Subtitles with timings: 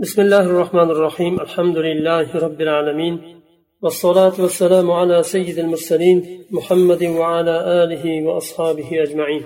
[0.00, 3.14] بسم الله الرحمن الرحيم الحمد لله رب العالمين
[3.82, 9.44] والصلاة والسلام على سيد المرسلين محمد وعلى آله وأصحابه أجمعين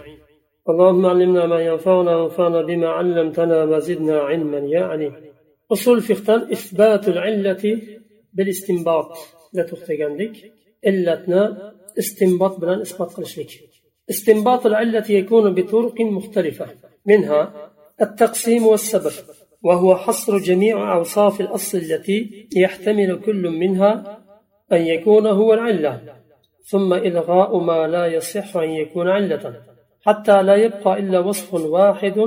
[0.68, 5.12] اللهم علمنا ما ينفعنا وانفعنا بما علمتنا وزدنا علما يا عليم
[5.72, 7.64] أصول فقه إثبات العلة
[8.32, 9.10] بالاستنباط
[9.52, 10.36] لا تختجندك
[10.86, 13.52] علتنا استنباط بلان إثبات قلشلك
[14.10, 16.66] استنباط العلة يكون بطرق مختلفة
[17.06, 17.70] منها
[18.02, 19.12] التقسيم والسبر
[19.63, 24.19] وهو حصر جميع أوصاف الأصل التي يحتمل كل منها
[24.71, 26.01] أن يكون هو العلة
[26.71, 29.55] ثم إلغاء ما لا يصح أن يكون علة
[30.05, 32.17] حتى لا يبقى إلا وصف واحد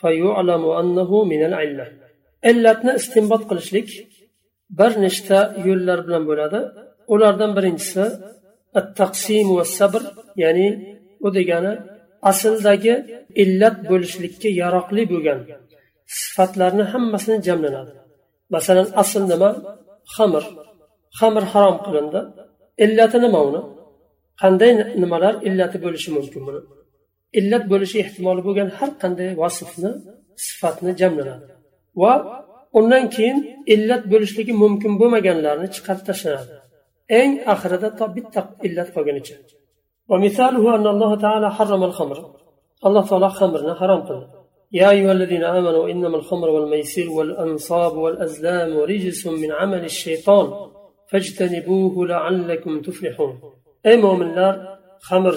[0.00, 1.86] فيعلم أنه من العلة
[2.44, 3.88] علتنا استنباط قلشلك
[4.70, 8.04] برنشتا يولر بلن بولادة ulardan birinchisi
[8.80, 10.02] التقسيم والصبر
[10.42, 10.68] ya'ni
[11.26, 11.72] u degani
[12.30, 12.94] asldagi
[13.42, 15.38] illat bo'lishlikka yaroqli bo'lgan
[16.21, 17.93] sifatlarni hammasini jamlanadi.
[18.55, 19.49] Masalan asl nima?
[20.15, 20.43] Xamir.
[21.19, 22.19] Xamir harom qilindi.
[22.85, 23.61] Illati nima uni?
[24.41, 24.71] Qanday
[25.01, 26.61] nimalar illati bo'lishi mumkin buni?
[27.39, 29.91] Illat bo'lishi ehtimoli bo'lgan har qanday vasfni
[30.45, 31.45] sifatni jamlanadi.
[32.01, 32.13] Va
[32.79, 33.37] undan keyin
[33.73, 36.55] illat bo'lishligi mumkin bo'lmaganlarni chiqarib tashlanadi.
[37.19, 39.35] Eng oxirida to bitta illat qolganicha
[42.87, 44.25] alloh taolo xamrni harom qildi.
[44.73, 50.69] الله يا أيها الذين آمنوا إنما الخمر والميسر والأنصاب والأزلام رجس من عمل الشيطان.
[51.09, 53.39] فاجتنبوه لعلكم تفلحون.
[53.85, 54.55] أي مؤمن
[55.01, 55.35] خمر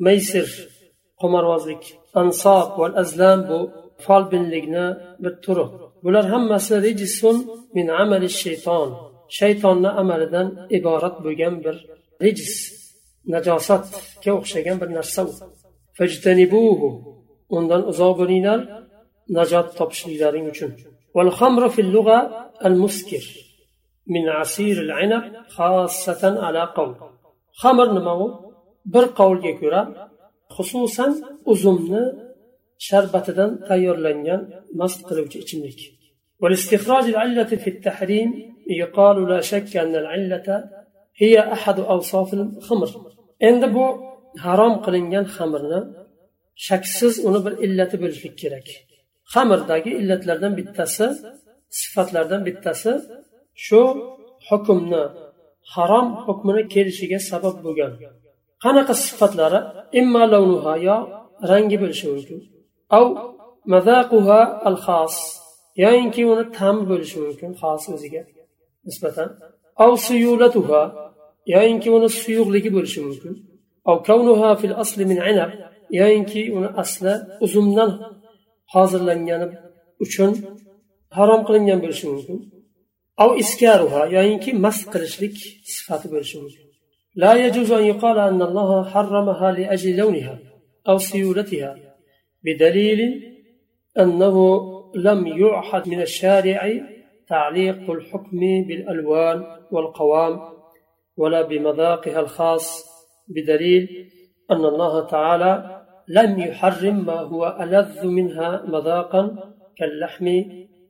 [0.00, 0.68] ميسر
[1.18, 1.84] قمر وزلك
[2.16, 3.68] أنصاب والأزلام بو
[4.30, 7.36] بن لجنا بالطرق hammasi rijisun
[7.74, 8.88] min amali shayton
[9.38, 10.48] shaytonni amalidan
[10.78, 11.76] iborat bo'lgan bir
[12.24, 12.54] rijis
[13.32, 15.32] najosatga o'xshagan bir narsa u
[15.98, 16.88] fajtanibuhu
[17.57, 18.59] undan uzoq bo'linglar
[19.37, 20.71] najot topishliklaring uchun
[21.17, 22.19] والخمر في اللغة
[22.67, 23.23] المسكر
[24.13, 25.23] من عصير العنب
[25.55, 26.95] خاصة على قول
[27.61, 28.47] خمر نمو
[28.93, 29.81] bir qavlga ko'ra
[30.55, 31.11] xususan
[31.51, 32.03] uzumni
[32.87, 34.41] sharbatidan tayyorlangan
[34.79, 35.79] mast qiluvchi ichimlik
[36.41, 38.29] والاستخراج العلة في التحريم
[38.81, 40.47] يقال لا شك أن العلة
[41.21, 42.89] هي أحد أوصاف الخمر
[43.49, 43.85] endi bu
[44.45, 45.79] harom qilingan xamirni
[46.66, 48.66] shaksiz uni bir illati bo'lishlik kerak.
[49.32, 51.06] Xamirdagi illatlardan bittasi
[51.80, 52.92] sifatlardan bittasi
[53.64, 53.80] shu
[54.48, 55.02] hukmni
[55.74, 57.92] harom hukmini kelishiga sabab bo'lgan.
[58.64, 59.60] Qanaqa sifatlari
[60.00, 60.96] imma lavnuha yo
[61.50, 62.38] rangi bo'lishi mumkin?
[62.98, 63.06] Av
[63.72, 65.14] mazaquha al xos
[65.84, 68.22] yoyinki uni ta'mi bo'lishi mumkin xos o'ziga
[68.86, 69.28] nisbatan.
[69.84, 70.82] Av suyulatuha
[71.54, 73.32] yoyinki uni suyuqligi bo'lishi mumkin.
[73.90, 75.50] Av kavnuha fil asli min inab
[75.98, 77.14] yoyinki uni asli
[77.44, 77.90] uzumdan
[78.72, 79.46] hozirlangani
[80.04, 80.30] uchun
[81.16, 82.38] harom qilingan bo'lishi mumkin
[83.22, 85.36] av iskaruha yoyinki mast qilishlik
[85.74, 86.66] sifati bo'lishi mumkin
[87.16, 90.38] لا يجوز أن يقال أن الله حرمها لأجل لونها
[90.88, 91.76] أو سيولتها
[92.44, 93.00] بدليل
[93.98, 94.36] أنه
[94.94, 96.60] لم يعحد من الشارع
[97.28, 100.40] تعليق الحكم بالألوان والقوام
[101.16, 102.84] ولا بمذاقها الخاص
[103.28, 104.10] بدليل
[104.50, 110.27] أن الله تعالى لم يحرم ما هو ألذ منها مذاقا كاللحم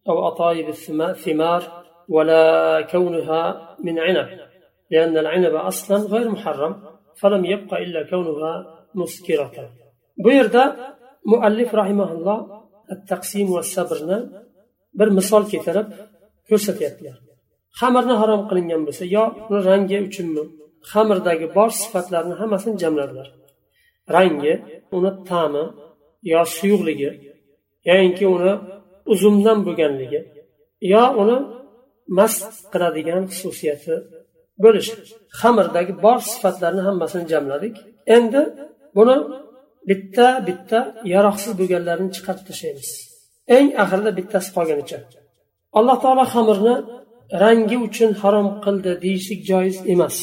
[0.10, 1.64] أو أطايب الثمار
[2.10, 4.28] ولا كونها من عنب
[4.92, 6.74] لأن العنب أصلا غير محرم
[7.22, 8.54] فلم يبق إلا كونها
[8.96, 9.52] مسكرة
[10.18, 10.76] بيردا
[11.26, 14.48] مؤلف رحمه الله التقسيم والصبرنا
[15.00, 15.88] bir misol keltirib
[16.50, 17.16] ko'rsatyaptilar
[17.80, 20.44] xamirni harom qilingan bo'lsa yo uni rangi uchunmi
[20.92, 23.28] xamirdagi bor sifatlarni hammasini jamladilar
[24.17, 24.55] rangi
[24.97, 25.65] uni ta'mi
[26.33, 27.11] yo suyuqligi
[27.89, 28.53] yoinki uni
[29.13, 30.21] uzumdan bo'lganligi
[30.93, 31.37] yo uni
[32.19, 32.43] mast
[32.73, 33.95] qiladigan xususiyati
[34.65, 34.95] bo'lishi
[35.41, 37.75] xamirdagi bor sifatlarni hammasini jamladik.
[38.17, 38.43] Endi
[38.97, 39.17] buni
[39.89, 40.79] bitta bitta
[41.15, 42.91] yaroqsiz bo'lganlarini chiqarib tashlaymiz.
[43.57, 44.99] Eng oxirida bittasi qolganicha.
[45.79, 46.75] Alloh taolo xamirni
[47.43, 50.17] rangi uchun harom qildi deyishlik joiz emas.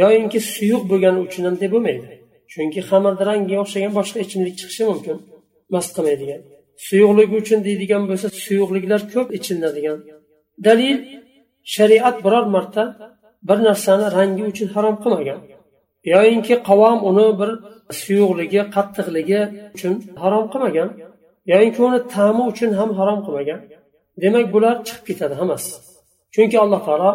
[0.00, 2.06] Yoyinki suyuq bo'lgani uchun ham deb bo'lmaydi.
[2.52, 5.16] Chunki xamirni rangiga o'xshagan boshqa ichimlik chiqishi mumkin.
[5.74, 6.40] Mast qilmaydigan.
[6.86, 9.98] Suyuqligi uchun deydigan bo'lsa suyuqliklar ko'p ichiladigan.
[10.66, 10.96] Dalil
[11.74, 12.84] shariat biror marta
[13.48, 15.40] bir narsani rangi uchun harom qilmagan.
[16.12, 17.50] Yoyinki qavom uni bir
[18.00, 19.40] suyuqligi qattiqligi
[19.74, 20.88] uchun harom qilmagan.
[21.52, 23.60] Yoyinki uni ta'mi uchun ham harom qilmagan.
[24.22, 25.70] Demak bular chiqib ketadi hammasi.
[26.34, 27.10] Chunki alloh taolo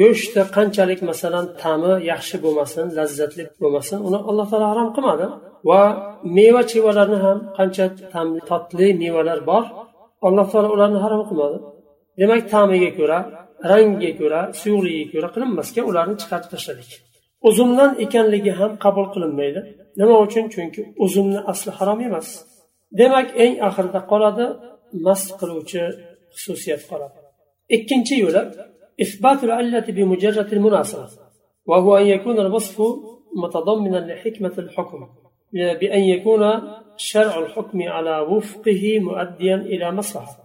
[0.00, 5.26] go'shtni qanchalik masalan ta'mi yaxshi bo'lmasin lazzatli bo'lmasin uni alloh taolo harom qilmadi.
[5.68, 5.82] Va
[6.36, 9.64] meva chevalarni ham qancha ta'mli totli mevalar bor
[10.28, 11.58] alloh taolo ularni harom qilmadi.
[12.20, 13.18] Demak ta'miga ko'ra
[13.70, 16.90] rangiga ko'ra suyuqligiga ko'ra qilinmasga ularni chiqarib tashladik.
[17.48, 19.60] Uzumdan ekanligi ham qabul qilinmaydi.
[20.00, 20.44] Nima uchun?
[20.54, 22.28] Chunki uzumni asli harom emas.
[23.00, 24.44] Demak eng oxirida qoladi
[25.06, 25.80] mast qiluvchi
[26.36, 27.18] xususiyat qoladi.
[27.76, 28.42] Ikkinchi yo'li
[29.00, 31.08] إثبات العلة بمجرد المناسبة
[31.66, 32.82] وهو أن يكون الوصف
[33.36, 35.08] متضمنا لحكمة الحكم
[35.52, 36.62] بأن يكون
[36.96, 40.44] شرع الحكم على وفقه مؤديا إلى مصلحة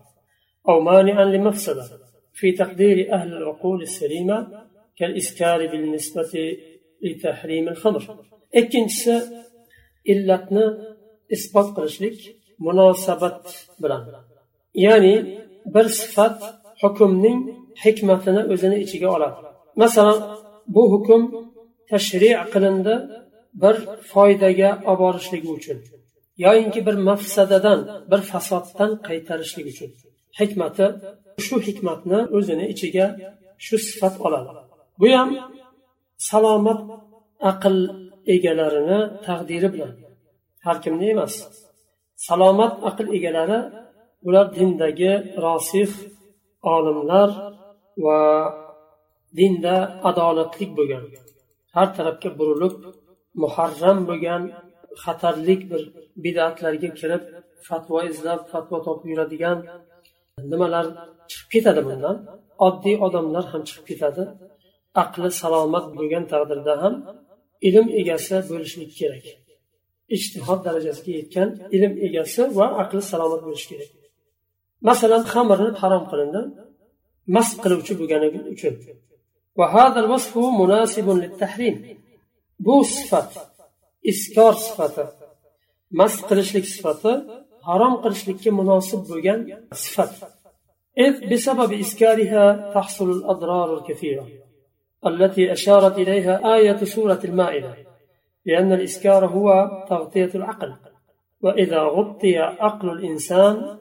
[0.69, 1.83] أو مانعا لمفسدة
[2.33, 4.47] في تقدير أهل العقول السليمة
[4.97, 6.57] كالإسكار بالنسبة
[7.01, 8.03] لتحريم الخمر.
[10.13, 10.65] illatni
[11.35, 12.17] isbot qilishlik
[12.65, 13.41] munosabat
[13.81, 14.03] bilan
[14.85, 15.15] ya'ni
[15.73, 16.37] bir sifat
[16.81, 17.39] hukmning
[17.83, 19.39] hikmatini o'zini ichiga oladi.
[19.81, 20.19] Masalan
[20.75, 21.21] bu hukm
[21.89, 22.95] tashri qilindi
[23.61, 23.75] bir
[24.11, 25.77] foydaga olib borishligi uchun
[26.45, 27.79] yoyinki bir mafsadadan
[28.11, 29.89] bir fasoddan qaytarishlik uchun.
[30.39, 30.85] Hikmati
[31.45, 33.05] shu hikmatni o'zini ichiga
[33.65, 34.49] shu sifat oladi.
[34.99, 35.29] Bu ham
[36.29, 36.79] salomat
[37.51, 37.77] aql
[38.35, 39.93] egalarini taqdiri bilan
[40.65, 41.33] har kimni emas.
[42.27, 43.59] Salomat aql egalari
[44.27, 45.13] ular dindagi
[45.45, 45.91] rosih
[46.75, 47.29] olimlar
[48.05, 48.19] va
[49.37, 49.75] dinda
[50.09, 51.03] adolatlik bo'lgan
[51.75, 52.75] har tarafga burilib
[53.41, 54.43] muharram bo'lgan
[55.03, 55.81] xatarlik bir
[56.23, 57.23] bidatlarga kirib
[57.67, 59.57] fatvo izlab fatvo topib yuradigan
[60.51, 60.85] nimalar
[61.31, 62.15] chiqib ketadi bundan?
[62.67, 64.23] Oddiy odamlar ham chiqib ketadi.
[65.03, 66.93] Aqli salomat bo'lgan taqdirda ham
[67.67, 69.25] ilm egasi bo'lishlik kerak.
[70.15, 73.91] Ijtihod darajasiga yetgan ilm egasi va aqli salomat bo'lishi kerak.
[74.89, 76.41] Masalan xamirni harom qilindi.
[77.35, 78.75] Mast qiluvchi bo'lganligi uchun
[82.65, 83.31] bu sifat
[84.11, 85.05] iskor sifati
[85.99, 87.13] mast qilishlik sifati
[87.67, 89.01] harom qilishlikka munosib
[89.85, 90.11] sifat
[90.97, 94.27] إذ بسبب إسكارها تحصل الأضرار الكثيرة
[95.07, 97.75] التي أشارت إليها آية سورة المائدة
[98.45, 99.47] لأن الإسكار هو
[99.89, 100.75] تغطية العقل.
[101.41, 103.77] وإذا غطي عقل الإنسان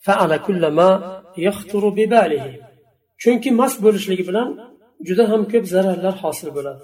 [0.00, 2.71] فعل كل ما يخطر بباله.
[3.21, 4.49] chunki mast bo'lishligi bilan
[5.07, 6.83] juda ham ko'p zararlar hosil bo'ladi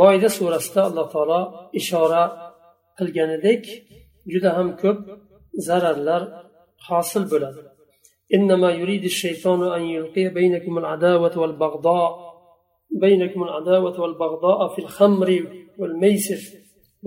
[0.00, 1.40] moyda surasida alloh taolo
[1.80, 2.22] ishora
[2.98, 3.62] qilganidek
[4.32, 4.98] juda ham ko'p
[5.68, 6.22] zararlar
[6.88, 7.62] hosil bo'ladi
[8.36, 12.10] إنما يريد الشيطان أن يلقي بينكم العداوة والبغضاء
[13.04, 15.28] بينكم العداوة والبغضاء في الخمر
[15.80, 16.40] والميسر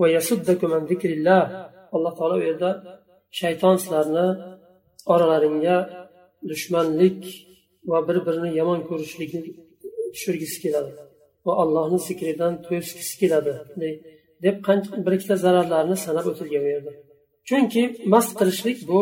[0.00, 1.42] ويصدكم عن ذكر الله
[1.96, 2.72] الله تعالى يرضى
[3.42, 4.26] شيطان سلارنا
[5.06, 5.76] oralaringga
[6.48, 7.20] dushmanlik
[7.91, 9.41] va bir birini yomon ko'rishlikni
[10.13, 10.91] tushirgisi keladi.
[11.45, 13.53] Va allohni zikridan to'yishgisi keladi
[14.45, 14.55] deb
[15.05, 16.91] bir ikkita zararlarni sanab o'tilgan bu yerda.
[17.47, 17.81] Chunki
[18.13, 18.99] mast qilishlik bu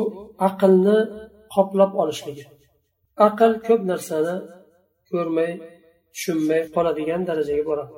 [0.47, 0.97] aqlni
[1.55, 2.45] qoplab olishligi.
[3.27, 4.35] Aql ko'p narsani
[5.11, 5.51] ko'rmay
[6.13, 7.93] tushunmay qoladigan darajaga boradi.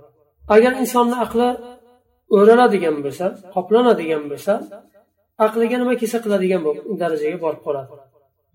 [0.55, 1.49] Agar insonni aqli
[2.38, 4.53] o'raladigan bo'lsa qoplanadigan bo'lsa
[5.45, 6.61] aqliga nima kelsa qiladigan
[7.01, 7.91] darajaga borib qoladi.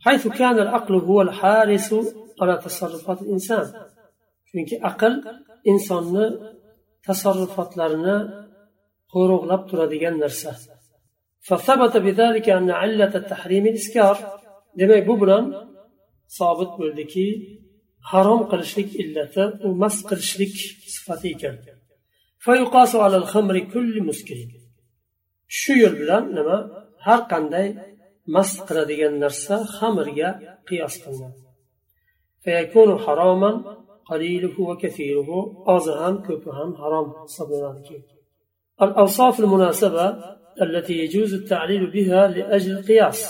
[0.05, 1.89] حيث كان العقل هو الحارس
[2.41, 3.65] على تصرفات الإنسان
[4.49, 5.13] chunki aql
[5.71, 6.25] insonni
[7.05, 8.17] tasarrufotlarini
[9.13, 10.53] qo'riqlab turadigan narsa
[11.49, 14.15] فثبت بذلك أن علة التحريم الإسكار
[14.79, 15.45] demak bu bilan
[16.37, 17.27] sobit bo'ldiki
[18.11, 20.53] harom qilishlik illati u mast qilishlik
[20.93, 21.55] sifati ekan
[22.45, 24.39] فيقاس على الخمر كل مسكر
[25.59, 26.57] shu yo'l bilan nima
[27.05, 27.67] har qanday
[28.34, 30.28] mast qiladigan narsa xamirga
[30.68, 31.40] qiyos qilinadi
[32.44, 33.50] فيكون حراما
[34.10, 35.30] قليله وكثيره
[35.66, 37.82] أظهر كفهم حرام صبر
[38.82, 40.06] الأوصاف المناسبة
[40.62, 43.20] التي يجوز التعليل بها لأجل القياس.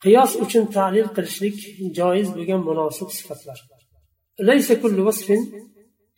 [0.00, 3.58] قياس uchun تعليل قلشلك جائز بجن مناسب صفتlar
[4.40, 5.32] ليس كل وصف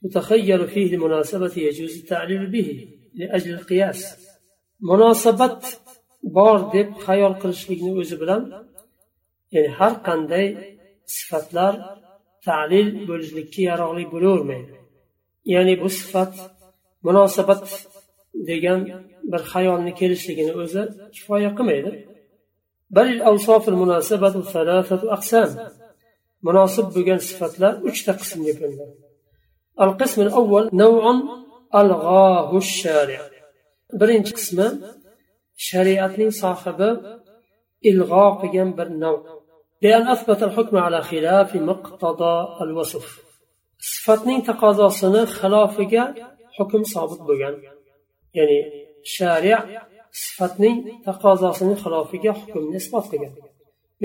[0.03, 4.29] تتخيل فيه المناسبة يجوز التعليل به لأجل القياس.
[4.81, 5.59] مناسبة
[6.37, 8.43] bor deb xayol qilishlikni o'zi bilan
[9.55, 10.47] ya'ni har qanday
[11.17, 11.73] sifatlar
[12.47, 14.75] talil bo'lishlikka yaroqli bo'lavermaydi.
[15.55, 16.33] Ya'ni bu sifat
[17.07, 17.63] munosabat
[18.51, 18.81] degan
[19.31, 20.83] bir xayolni kelishligini o'zi
[21.15, 21.91] kifoya qilmaydi.
[26.47, 28.95] Munosib bo'lgan sifatlar uchta qismga bo'linadi.
[34.01, 34.67] Birinchi qismi
[35.67, 36.91] shariatning sohibi
[37.91, 39.17] ilg'o qilgan bir nav
[39.83, 43.07] بأن أثبت الحكم على خلاف مقتضى الوصف
[43.91, 46.05] sifatning taqozosini xilofiga
[46.57, 47.55] hukm sobit bo'lgan
[48.39, 48.59] ya'ni
[49.17, 49.65] shariat
[50.23, 50.77] sifatning
[51.09, 53.35] taqozosini xilofiga hukmni isbot qilgan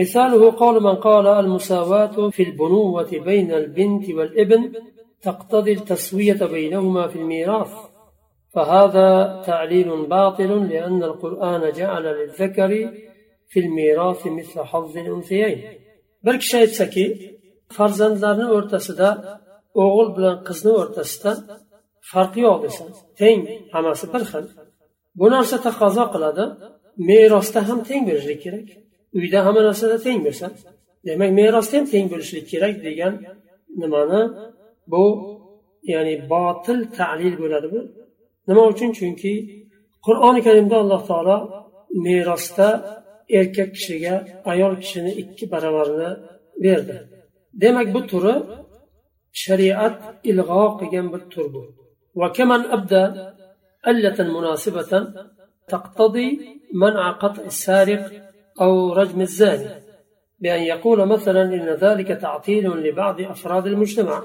[0.01, 4.61] مثاله قول من قال المساواة في البنوة بين البنت والابن
[5.21, 7.73] تقتضي التسوية بينهما في الميراث
[8.54, 12.70] فهذا تعليل باطل لأن القرآن جعل للذكر
[13.48, 15.58] في الميراث مثل حظ الأنثيين
[16.24, 17.04] bir kishi aytsaki
[17.76, 19.08] farzandlarni o'rtasida
[19.82, 21.32] o'g'il bilan qizni o'rtasida
[22.10, 22.84] farqi yo'q desa
[23.20, 23.40] teng
[23.74, 24.44] hammasi bir xil
[25.18, 26.44] bu narsa taqozo qiladi
[27.08, 28.68] merosda ham teng berishlik kerak
[29.18, 30.46] uyda hamma narsada teng bo'lsa
[31.06, 33.14] demak merosda ham teng bo'lishlik kerak degan
[33.80, 34.22] nimani
[34.92, 35.04] bu
[35.92, 37.80] ya'ni botil talil bo'ladi bu
[38.48, 39.32] nima uchun chunki
[40.06, 41.36] qur'oni karimda alloh taolo
[42.04, 42.68] merosda
[43.38, 44.14] erkak kishiga
[44.52, 46.10] ayol kishini ikki baravarini
[46.64, 46.96] berdi
[47.62, 48.34] demak bu turi
[49.42, 49.96] shariat
[50.30, 51.62] ilg'o qilgan bir tur bu
[52.20, 53.04] وكمن أبدى
[53.90, 54.92] ألة مناسبة
[55.68, 56.28] تقتضي
[56.74, 58.04] منع قطع السارق
[58.60, 59.70] أو رجم الزاني
[60.40, 64.22] بأن يقول مثلا إن ذلك تعطيل لبعض أفراد المجتمع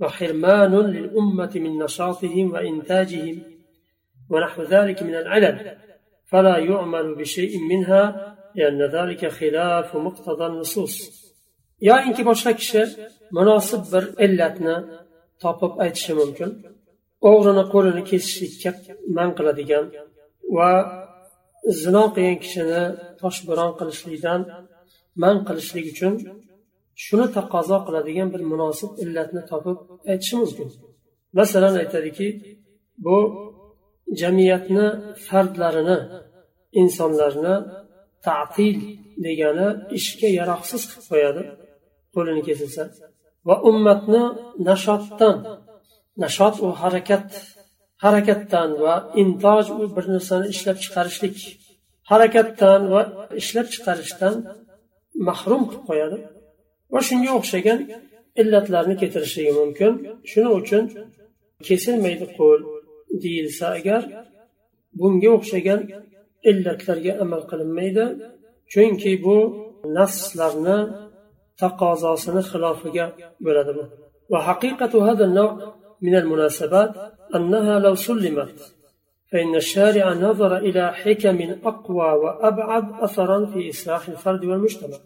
[0.00, 3.36] وحرمان للأمة من نشاطهم وإنتاجهم
[4.30, 5.76] ونحو ذلك من العلل
[6.30, 11.26] فلا يعمل بشيء منها لأن ذلك خلاف مقتضى النصوص
[11.82, 12.82] يا إنك boshqa kishi
[13.36, 14.76] munosib bir illatni
[15.42, 16.50] topib aytishi mumkin
[17.30, 18.70] o'g'rini qo'lini kesishlikka
[19.16, 19.84] man qiladigan
[20.56, 20.70] va
[21.82, 22.82] zino qilgan kishini
[23.20, 24.40] toshbo'ron qilishlikdan
[25.22, 26.12] man qilishlik uchun
[27.05, 29.77] shuni taqozo qiladigan bir munosib illatni topib
[30.11, 30.67] aytishi mumkin.
[31.39, 32.27] Masalan aytadiki
[33.05, 33.17] bu
[34.21, 34.87] jamiyatni
[35.27, 35.97] fardlarini
[36.81, 37.55] insonlarni
[38.27, 38.77] tatil
[39.25, 39.67] degani
[39.97, 41.43] ishga yaroqsiz qilib qo'yadi
[42.13, 42.83] qo'lini kesilsa
[43.47, 44.23] va ummatni
[44.69, 45.37] nashotdan
[46.23, 47.27] nashot u harakat
[48.03, 51.37] harakatdan va intoj u bir narsani ishlab chiqarishlik
[52.11, 53.01] harakatdan va
[53.41, 54.35] ishlab chiqarishdan
[55.27, 56.17] mahrum qilib qo'yadi.
[56.92, 57.78] va shunga o'xshagan
[58.40, 59.92] illatlarni keltirishligi mumkin
[60.30, 60.84] shuning uchun
[61.66, 62.60] kesilmaydi qo'l
[63.22, 64.02] deyilsa agar
[65.00, 65.80] bunga o'xshagan
[66.50, 68.04] illatlarga amal qilinmaydi
[68.72, 69.36] chunki bu
[69.98, 70.78] nafslarni
[71.60, 73.06] taqozosini xilofiga
[73.44, 73.84] bo'ladi bu
[74.32, 75.26] va haqiqatu hada
[76.02, 76.94] من المناسبات
[77.34, 78.74] أنها لو سلمت
[79.32, 84.96] فإن الشارع نظر إلى حكم أقوى وأبعد أثرا في إصلاح الفرد والمجتمع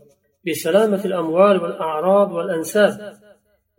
[0.47, 3.13] بسلامة الأموال والأعراض والأنساب.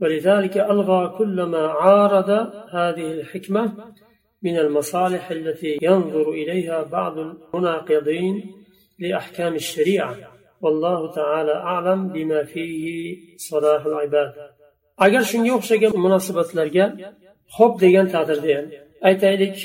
[0.01, 2.31] ولذلك ألغى كل ما عارض
[2.71, 3.73] هذه الحكمة
[4.43, 8.55] من المصالح التي ينظر إليها بعض المناقضين
[8.99, 10.17] لأحكام الشريعة.
[10.61, 14.33] والله تعالى أعلم بما فيه صلاح العباد.
[15.05, 16.85] agar shunga o'xshagan munosabatlarga
[17.57, 18.67] xo'p degan taqdirda ham
[19.09, 19.57] aytaylik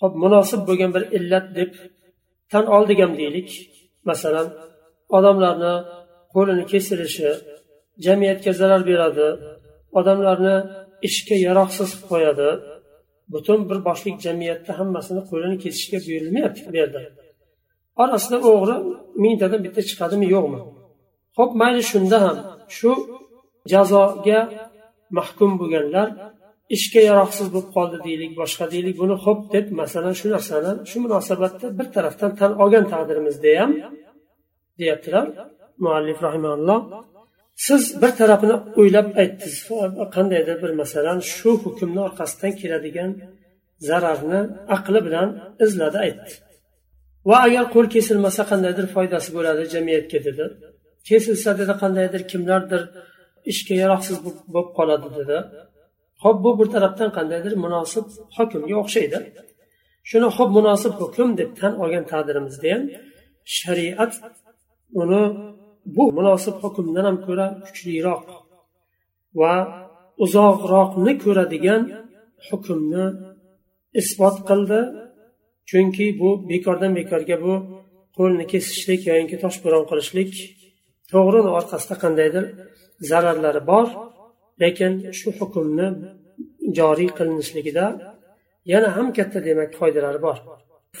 [0.00, 1.70] hop munosib bo'lgan bir illat deb
[2.52, 3.50] tan oldik ham deylik
[4.08, 4.46] masalan
[5.16, 5.74] odamlarni
[6.34, 7.30] qo'lini kesilishi
[8.06, 9.26] jamiyatga zarar beradi.
[9.98, 10.56] Odamlarni
[11.08, 12.48] ishga yaroqsiz qilib qo'yadi.
[13.32, 17.00] Butun bir boshlik jamiyatda hammasini qo'lini kesishga buyurilmayapti bu yerda.
[18.02, 18.76] Orasida o'g'ri
[19.24, 20.60] mingtadan bitta chiqadimi yo'qmi?
[21.38, 22.36] Ho'p mayli shunda ham.
[22.76, 22.90] Shu
[23.72, 24.40] jazoga
[25.18, 26.08] mahkum bo'lganlar
[26.76, 28.94] ishga yaroqsiz bo'lib qoldi deylik boshqa deylik.
[29.02, 33.70] Buni xo'p deb masalan shu narsani shu munosabatda bir tarafdan tan olgan taqdirimizda ham
[34.80, 35.26] deyaptilar.
[35.84, 36.80] Muallif rahimalloh
[37.66, 39.56] siz bir tarafini o'ylab aytdingiz.
[40.16, 43.10] Qandaydir bir masalan shu hukmni orqasidan keladigan
[43.88, 44.40] zararni
[44.76, 45.28] aqli bilan
[45.64, 46.30] izladi aytdi.
[47.28, 50.44] Va agar qo'l kesilmasa qandaydir foydasi bo'ladi jamiyatga dedi.
[51.08, 52.82] Kesilsa dedi qandaydir kimlardir
[53.52, 54.16] ishga yaroqsiz
[54.54, 55.38] bo'lib qoladi dedi.
[56.22, 59.18] Ho'p bu bir tarafdan qandaydir munosib hukmga o'xshaydi.
[60.10, 62.82] Shuni ho'p munosib hukm deb tan olgan taqdirimizda ham
[63.58, 64.12] shariat
[65.02, 65.22] uni
[65.96, 68.24] bu munosib hukmdan ham ko'ra kuchliroq
[69.40, 69.54] va
[70.24, 71.82] uzoqroqni ko'radigan
[72.48, 73.04] hukmni
[74.00, 74.80] isbot qildi.
[75.70, 77.54] Chunki bu bekordan bekorga bu
[78.16, 80.32] qo'lni kesishlik yoki toshbo'ron qilishlik
[81.10, 82.44] to'g'rini orqasida qandaydir
[83.10, 83.86] zararlari bor.
[84.62, 85.88] Lekin shu hukmni
[86.78, 87.86] joriy qilinishligida
[88.72, 90.38] yana ham katta demak foydalari bor.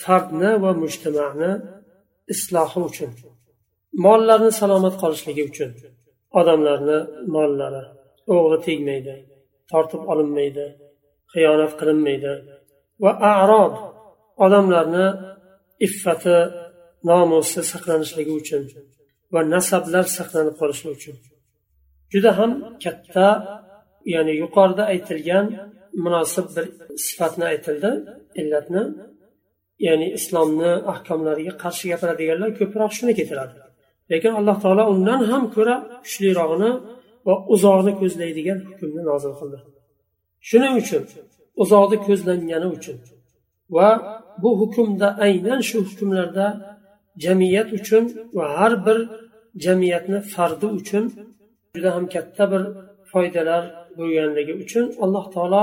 [0.02, 1.52] Fardni va mujtamani
[2.34, 3.10] islohi uchun.
[4.04, 5.70] Mollarni salomat qolishligi uchun.
[6.40, 6.98] Odamlarni
[7.34, 7.82] mollari
[8.34, 9.14] o'g'ri tegmaydi
[9.70, 10.66] tortib olinmaydi
[11.32, 12.32] xiyonat qilinmaydi
[13.02, 13.74] va arob
[14.44, 15.06] odamlarni
[15.86, 16.36] iffati
[17.10, 18.62] nomusi saqlanishligi uchun
[19.34, 21.16] va nasablar saqlanib qolishi uchun.
[22.12, 22.50] Juda ham
[22.84, 23.28] katta
[24.14, 25.46] ya'ni yuqorida aytilgan
[26.04, 26.66] munosib bir
[27.06, 27.90] sifatni aytildi
[28.40, 28.82] illatni
[29.86, 33.63] ya'ni islomni ahkomlariga qarshi gapiradiganlar ko'proq shuni keltiradi.
[34.12, 36.70] Lekin alloh taolo undan ham ko'ra kuchlirog'ini
[37.26, 39.58] va uzoqni ko'zlaydigan hukmni nozil qildi.
[40.48, 41.02] Shuning uchun
[41.62, 42.96] uzoqni ko'zlangani uchun
[43.76, 43.88] va
[44.42, 46.46] bu hukmda aynan shu hukmlarda
[47.24, 48.04] jamiyat uchun
[48.36, 48.98] va har bir
[49.64, 51.04] jamiyatni fardi uchun
[51.74, 52.62] juda ham katta bir
[53.12, 53.62] foydalar
[53.98, 55.62] bo'lganligi uchun alloh taolo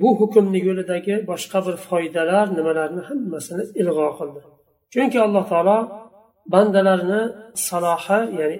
[0.00, 4.40] bu hukmni yo'lidagi boshqa bir foydalar nimalarni hammasini ilg'o qildi.
[4.92, 5.78] Chunki alloh taolo
[6.52, 7.22] bandalarni
[7.68, 8.58] salohi ya'ni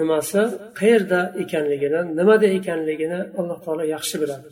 [0.00, 0.40] nimasi
[0.78, 4.48] qayerda ekanligini nimada ekanligini alloh taolo yaxshi biladi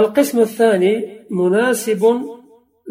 [0.00, 0.94] القسم الثاني
[1.40, 2.02] مناسب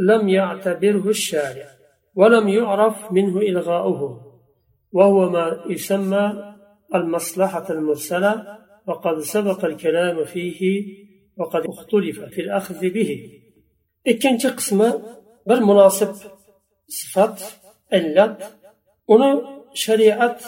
[0.10, 1.68] لم يعتبره الشارع
[2.16, 4.02] ولم يعرف منه إلغاؤه
[4.98, 6.25] وهو ما يسمى
[6.96, 8.34] المصلحة المرسلة
[8.88, 10.62] وقد سبق الكلام فيه
[11.38, 13.12] وقد اختلف في الأخذ به
[14.12, 14.90] ikkinchi qismi
[15.48, 16.13] bir munosib
[16.98, 17.38] sifat
[17.98, 18.38] illat
[19.13, 19.29] uni
[19.83, 20.39] shariat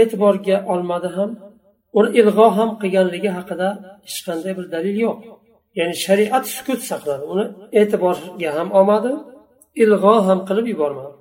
[0.00, 1.30] e'tiborga olmadi ham
[1.98, 3.68] uni ilg'o ham qilganligi haqida
[4.06, 5.18] hech qanday bir dalil yo'q.
[5.78, 7.44] Ya'ni shariat sukut saqladi uni
[7.80, 9.12] e'tiborga ham olmadi
[9.82, 11.14] ilg'o ham qilib yubormadi.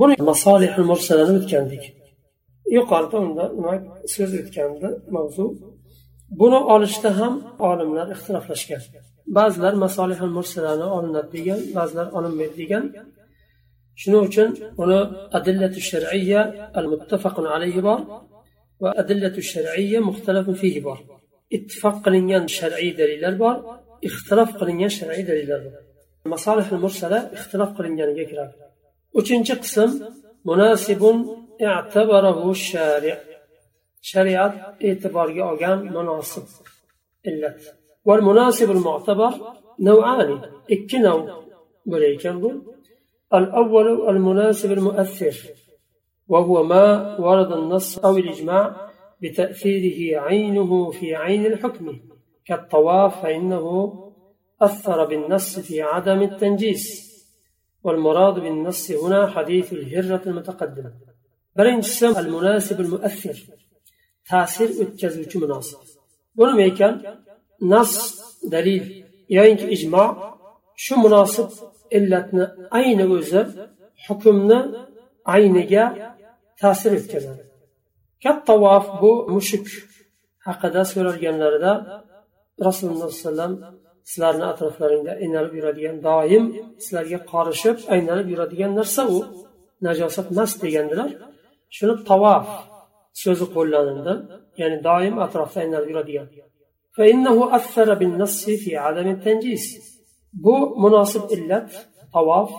[0.00, 1.84] Buni masolihul mursalani o'tgandik.
[2.76, 3.74] Yuqorida unda nima
[4.14, 5.44] so'z o'tgandi mavzu.
[6.40, 7.34] Buni olishda ham
[7.70, 8.82] olimlar ixtiloflashgan
[9.38, 12.84] ba'zilar masolihul mursalani olinadi degan ba'zilar olinmaydi degan.
[14.00, 14.48] Shuning uchun
[14.82, 15.00] uni
[15.38, 16.40] adillatu shar'iyya
[16.78, 18.00] al muttafaqun alayhi bor
[18.82, 20.98] va adillatu shar'iyya muxtalafun fihi bor
[21.56, 23.54] ittifoq qilingan shar'iy dalillar bor
[24.08, 25.74] ixtilof qilingan shar'iy dalillar bor
[26.34, 28.54] masolihul mursala ixtilof qilinganiga kiradi
[29.20, 29.90] uchinchi qism
[30.48, 31.16] munasibun
[31.66, 33.16] i'tabarahu shari'
[34.10, 34.54] shariat
[34.88, 36.46] e'tiborga olgan munosib
[37.30, 37.60] illat
[38.08, 39.32] والمناسب المعتبر
[39.88, 40.30] نوعان
[40.74, 41.18] ikki nav
[41.90, 42.50] bo'lar ekan bu
[43.34, 45.36] الأول المناسب المؤثر
[46.28, 48.90] وهو ما ورد النص أو الإجماع
[49.22, 52.00] بتأثيره عينه في عين الحكم
[52.44, 53.92] كالطواف فإنه
[54.62, 57.06] أثر بالنص في عدم التنجيس
[57.82, 60.90] والمراد بالنص هنا حديث الهرة المتقدم
[61.56, 63.42] برنجس المناسب المؤثر
[64.30, 65.78] تأثير أتكزوج مناسب
[66.36, 67.18] ونميكا
[67.62, 70.34] نص دليل يعني إجماع
[70.76, 71.48] شو مناسب؟
[71.98, 72.44] İllatni
[72.78, 73.40] ayni o'zi
[74.06, 74.60] hukmni
[75.34, 75.84] ayniga
[76.60, 77.42] ta'sir etkazadi
[78.24, 79.66] kattavof bu mushuk
[80.46, 81.72] haqida so'ralganlarida
[82.66, 83.52] rasululloh alayhi vasallam
[84.10, 86.44] sizlarni atroflaringda aylanib yuradigan doim
[86.84, 89.18] sizlarga qorishib aylanib yuradigan narsa u
[89.86, 91.10] najosat emas degandilar
[91.76, 92.46] shuni tavof
[93.22, 94.14] so'zi qo'llanildi
[94.60, 96.26] ya'ni doim atrofda aylanib yuradigan
[100.43, 101.69] bu munosib illat
[102.15, 102.51] tavof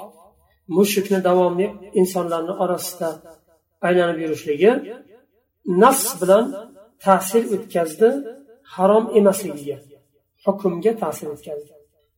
[0.76, 1.66] mushukni davomli
[2.00, 3.08] insonlarni orasida
[3.86, 4.70] aylanib yurishligi
[5.82, 6.44] nas bilan
[7.04, 8.08] ta'sir o'tkazdi
[8.74, 9.78] harom emasligiga
[10.44, 11.72] hukmga ta'sir o'tkazdi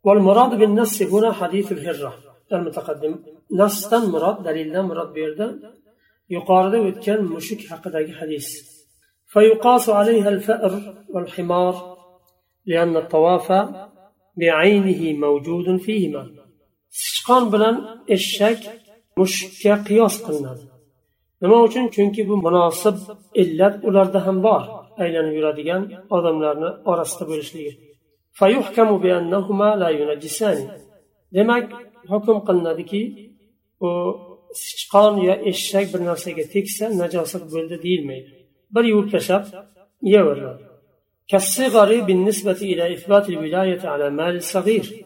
[0.06, 2.12] والمراد بالنص هنا حديث الهرة
[2.52, 3.14] المتقدم
[3.60, 5.48] نصا مراد دليلنا مراد بيردا
[6.30, 8.46] يقارد ويتكن مشك حقد حديث
[9.32, 10.72] فيقاس عليها الفأر
[11.08, 11.74] والحمار
[12.66, 13.87] لأن الطواف بعينه موجود فيهما
[17.03, 17.75] sichqon bilan
[18.15, 18.59] eshak
[19.19, 20.63] mushukka qiyos qilinadi
[21.41, 22.97] nima uchun chunki bu munosib
[23.41, 24.61] illat ularda ham bor
[25.03, 25.81] aylanib yuradigan
[26.15, 27.73] odamlarni orasida bo'lishligi
[31.35, 31.65] demak
[32.11, 33.01] hukm qilinadiki
[33.87, 33.89] u
[34.65, 38.29] sichqon yo eshak bir narsaga tegsa najosat bo'ldi deyilmaydi
[38.75, 39.43] bir yuvib tashlab
[40.11, 40.63] yeyaveriladi
[41.28, 45.04] كالصغر بالنسبة إلى إثبات الولاية على مال الصغير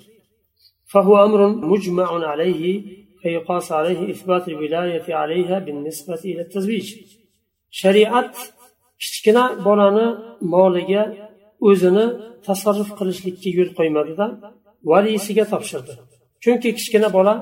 [0.92, 2.62] فهو أمر مجمع عليه
[3.22, 6.96] فيقاس عليه إثبات الولاية عليها بالنسبة إلى التزويج
[7.70, 8.32] شريعة
[9.02, 10.06] kichkina bolani
[10.54, 11.02] moliga
[11.68, 12.04] o'zini
[12.46, 14.26] tasarruf qilishlikka yo'l qo'ymadida
[14.90, 15.92] valiysiga topshirdi
[16.42, 17.34] chunki kichkina bola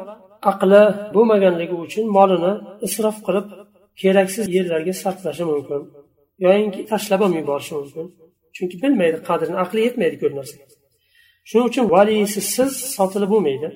[0.50, 0.82] aqli
[1.14, 2.52] bo'lmaganligi uchun molini
[2.86, 3.46] isrof qilib
[4.00, 5.80] keraksiz yerlarga sarflashi mumkin
[6.44, 8.06] yoyinki tashlab ham yuborishi mumkin
[8.55, 10.65] Chunki bilmaydi qadrini aqli yetmaydi ko'p narsaga.
[11.49, 13.69] Shuning uchun valiysiz sotilib bo'lmaydi.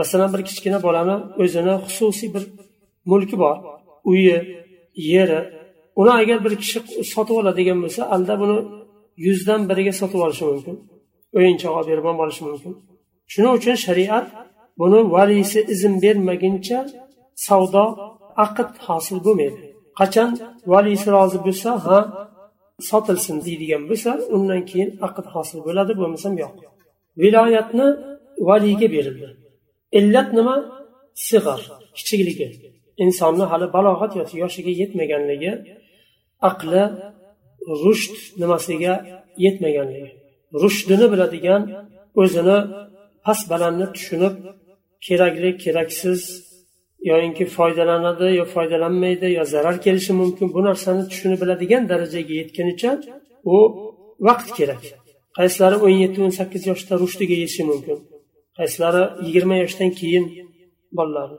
[0.00, 2.44] Masalan bir kichkina bolani o'zini xususiy bir
[3.10, 3.56] mulki bor.
[4.10, 4.36] Uyi
[5.12, 5.40] yeri.
[6.00, 6.78] Uni agar bir kishi
[7.14, 8.58] sotib oladigan bo'lsa alda buni
[9.26, 10.76] yuzdan biriga sotib olishi mumkin.
[11.38, 12.72] O'yinchoq olib berib ham olishi mumkin.
[13.32, 14.26] Shuning uchun shariat
[14.80, 16.78] buni valiysi izn bermaguncha
[17.46, 17.84] savdo
[18.44, 19.58] aqd hosil bo'lmaydi.
[20.00, 20.30] Qachon
[20.72, 21.98] valiysi rozi bo'lsa ha
[22.90, 26.54] sotilsin deydigan bo'lsa undan keyin aqd hosil bo'ladi bo'lmasam yo'q.
[27.22, 27.86] Viloyatni
[28.48, 29.28] valiyga berildi.
[29.98, 30.56] Illat nima?
[31.28, 31.60] Sig'ar
[31.96, 32.48] kichikligi
[33.04, 35.52] insonni hali balog'at yoki yoshiga yetmaganligi
[36.50, 36.82] aqli
[37.84, 38.94] rusht nimasiga
[39.44, 40.10] yetmaganligi.
[40.62, 41.62] Rushdini biladigan
[42.22, 42.58] o'zini
[43.24, 44.34] past balandni tushunib
[45.06, 46.20] kerakli keraksiz
[47.10, 50.46] yoyinki foydalanadi yo foydalanmaydi yo zarar kelishi mumkin.
[50.54, 52.90] Bu narsani tushunib biladigan darajaga yetgunicha
[53.54, 53.56] u
[54.28, 54.82] vaqt kerak.
[55.38, 57.98] Qaysilari o'n yetti o'n sakkiz yoshda rushdiga yetishi mumkin.
[58.58, 60.24] Qaysilari yigirma yoshdan keyin
[60.98, 61.30] bolalar.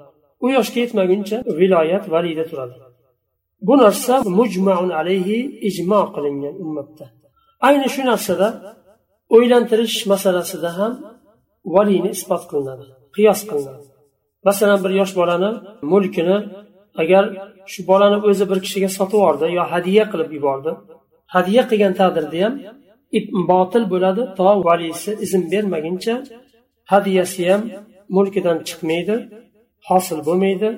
[0.45, 2.75] U yoshga yetmaguncha viloyat valiyda turadi.
[3.67, 5.37] Bu narsa mujmaun alayhi
[5.69, 7.05] ijmo qilingan ummatda.
[7.67, 8.47] Ayni shu narsada
[9.35, 10.93] o'ylantirish masalasida ham
[11.75, 13.85] valiyni isbot qilinadi qiyos qilinadi.
[14.47, 15.49] Masalan bir yosh bolani
[15.91, 16.37] mulkini
[17.01, 17.23] agar
[17.71, 20.71] shu bolani o'zi bir kishiga sotib yubordi yo hadya qilib yubordi
[21.35, 22.53] hadya qilgan taqdirda ham
[23.51, 26.15] botil bo'ladi to valisi izn bermaguncha
[26.91, 27.61] hadyasi ham
[28.15, 29.15] mulkidan chiqmaydi
[29.89, 30.69] hosil bo'lmaydi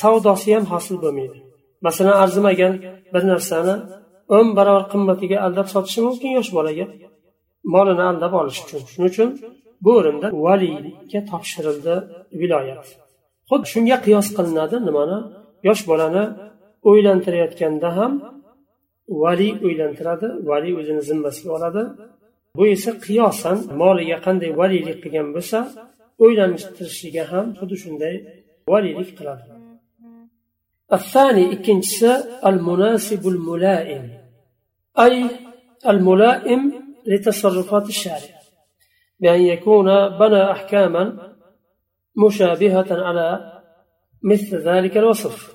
[0.00, 1.38] savdosi ham hosil bo'lmaydi.
[1.86, 2.74] Masalan arzimagan
[3.14, 3.74] bir narsani
[4.36, 6.86] o'n barobar qimmatiga aldab sotishi mumkin yosh bolaga
[7.74, 8.80] molini aldab olish uchun.
[8.92, 9.28] Shuning uchun
[9.84, 11.94] bu o'rinda valiyga topshirildi
[12.40, 12.86] viloyat.
[13.49, 15.17] xuddi shunga qiyos qilinadi nimani
[15.67, 16.23] yosh bolani
[16.89, 18.11] o'ylantirayotganda ham
[19.23, 21.83] valiy o'ylantiradi valiy o'zini zimmasiga oladi
[22.57, 25.59] bu esa qiyosan moliga qanday valiylik qilgan bo'lsa
[26.23, 28.15] o'ylantirishiga ham xuddi shunday
[28.71, 29.45] valiylik qiladi
[30.99, 32.03] الثاني إكنس
[32.49, 34.03] المناسب الملائم
[35.05, 35.15] أي
[35.91, 36.61] الملائم
[37.05, 38.33] لتصرفات الشارع
[39.19, 39.87] بأن يكون
[40.21, 41.03] بنى أحكاما
[42.16, 43.52] مشابهة على
[44.22, 45.54] مثل ذلك الوصف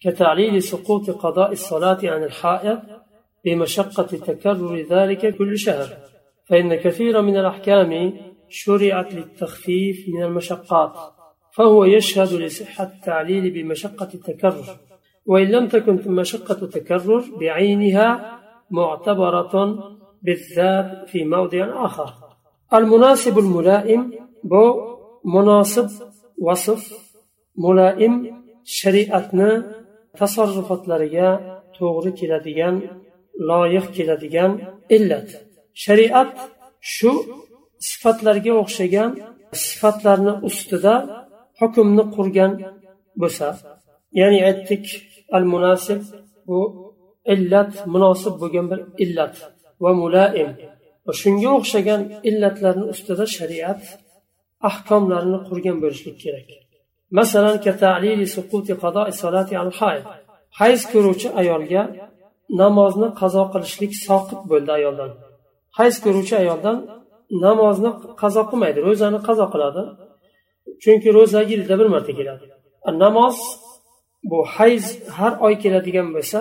[0.00, 2.78] كتعليل سقوط قضاء الصلاة عن الحائض
[3.44, 5.88] بمشقة تكرر ذلك كل شهر
[6.48, 8.12] فإن كثيرا من الأحكام
[8.48, 10.92] شرعت للتخفيف من المشقات
[11.52, 14.64] فهو يشهد لصحة التعليل بمشقة التكرر
[15.26, 18.38] وإن لم تكن مشقة التكرر بعينها
[18.70, 19.78] معتبرة
[20.22, 22.12] بالذات في موضع آخر.
[22.74, 24.12] المناسب الملائم
[24.44, 24.95] بو
[25.34, 25.88] munosib
[26.46, 26.82] vasf
[27.64, 28.14] muloim
[28.78, 29.50] shariatni
[30.18, 31.28] tasarrufotlariga
[31.76, 32.74] to'g'ri keladigan
[33.48, 34.52] loyiq keladigan
[34.96, 35.28] illat.
[35.84, 36.32] Shariat
[36.94, 37.10] shu
[37.88, 39.10] sifatlarga o'xshagan
[39.64, 40.94] sifatlarni ustida
[41.60, 42.52] hukmni qurgan
[43.20, 43.48] bo'lsa
[44.20, 44.84] ya'ni aytdik
[45.36, 46.00] al munasib
[46.48, 46.58] bu
[47.34, 49.34] illat munosib bo'lgan bir illat
[49.82, 50.50] va mulaim
[51.20, 53.82] shunga o'xshagan illatlarni ustida shariat
[54.68, 56.48] ahkomlarni qurgan bo'lishlik kerak.
[57.18, 57.56] Masalan
[60.60, 61.82] hayz ko'ruvchi ayolga
[62.62, 65.10] namozni qazo qilishlik soqit bo'ldi ayoldan.
[65.78, 66.76] Hayz ko'ruvchi ayoldan
[67.44, 67.90] namozni
[68.22, 69.82] qazo qilmaydi ro'zani qazo qiladi.
[70.82, 72.44] Chunki ro'za yilda bir marta keladi.
[73.04, 73.36] Namoz
[74.30, 74.84] bu hayz
[75.16, 76.38] har oy keladigan bo'lsa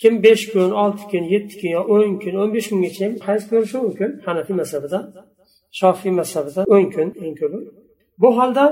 [0.00, 3.76] kim besh kun olti kun yetti kun yo o'n kun o'n besh kungacha hayz ko'rishi
[3.84, 4.98] mumkin hanafiy mazhabida.
[5.78, 7.58] Shofiy mazhabida o'n kun eng ko'pi
[8.22, 8.64] bu holda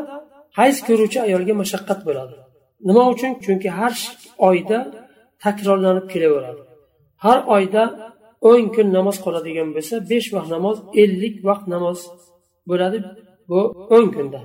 [0.59, 2.35] hayz ko'ruvchi ayolga mashaqqat bo'ladi.
[2.89, 3.33] Nima uchun?
[3.45, 3.95] Chunki har
[4.49, 4.79] oyda
[5.45, 6.63] takrorlanib kelaveradi.
[7.25, 7.83] Har oyda
[8.51, 11.99] o'n kun namoz qoladigan bo'lsa besh vaqt namoz ellik vaqt namoz
[12.71, 12.99] bo'ladi
[13.51, 13.61] bu
[13.97, 14.41] o'n kunda.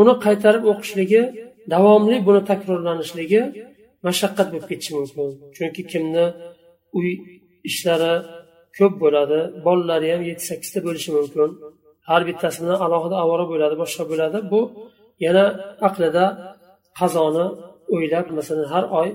[0.00, 1.22] Uni qaytarib o'qishligi
[1.72, 3.40] davomli buni takrorlanishligi
[4.06, 5.26] mashaqqat bo'lib ketishi mumkin.
[5.56, 6.24] Chunki kimni
[6.98, 7.08] uy
[7.68, 8.14] ishlari
[8.78, 11.48] ko'p bo'ladi bolalari ham yetti sakkizta bo'lishi mumkin.
[12.12, 14.38] Har bittasi bilan alohida avora bo'ladi boshqa bo'ladi.
[14.52, 14.60] Bu
[15.26, 15.44] yana
[15.88, 16.24] aqlida
[17.00, 17.46] qazoni
[17.94, 19.08] o'ylab masalan har oy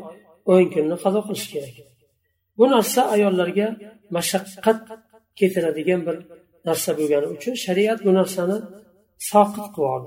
[0.53, 1.75] o'n kunni qazo qilish kerak.
[2.57, 3.67] Bu narsa ayollarga
[4.15, 4.79] mashaqqat
[5.39, 6.15] keltiradigan bir
[6.67, 8.57] narsa bo'lgani uchun shariat bu narsani
[9.31, 10.03] soqit qilib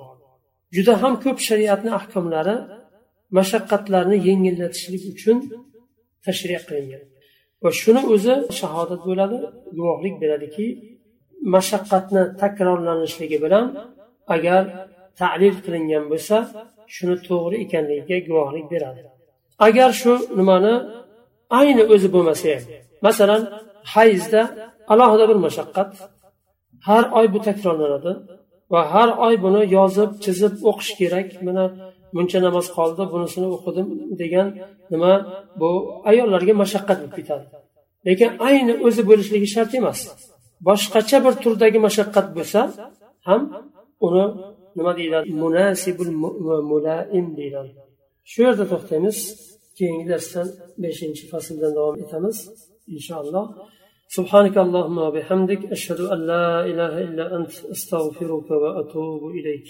[0.76, 2.56] juda ham ko'p shariatni ahkomlari
[3.38, 5.36] mashaqqatlarni yengillatishlik uchun
[6.26, 7.02] tashriq qilingan.
[7.62, 9.38] Va shuni o'zi shahodat bo'ladi
[9.76, 10.66] guvohlik beradiki
[11.54, 13.66] mashaqqatni takrorlanishligi bilan
[14.34, 14.62] agar
[15.20, 16.36] ta'lil qilingan bo'lsa
[16.94, 19.00] shuni to'g'ri ekanligiga guvohlik beradi.
[19.66, 20.74] Agar shu nimani
[21.60, 22.64] ayni o'zi bo'lmasa ham
[23.06, 23.42] masalan
[23.94, 24.42] hayzda
[24.92, 25.90] alohida bir mashaqqat
[26.88, 28.12] har oy bu takrorlanadi
[28.72, 31.64] va har oy buni yozib chizib o'qish kerak mana
[32.14, 33.86] buncha namoz qoldi bunisini o'qidim
[34.22, 34.48] degan
[34.92, 35.12] nima
[35.60, 35.70] bu
[36.10, 37.44] ayollarga mashaqqat bo'lib ketadi.
[38.08, 40.00] Lekin ayni o'zi bo'lishligi shart emas.
[40.67, 42.59] boshqacha bir turdagi mashaqqat bo'lsa
[43.27, 43.41] ham
[44.07, 44.25] uni
[44.77, 46.13] nima deyiladi munasibul
[46.71, 47.71] mulaim deyiladi
[48.31, 49.17] shu yerda to'xtaymiz
[49.77, 50.47] keyingi darsdan
[50.83, 52.37] beshinchi fasldan davom etamiz
[52.95, 53.45] inshaalloh
[54.17, 59.67] سبحانك اللهم وبحمدك أشهد أن لا إله إلا أنت أستغفرك وأتوب إليك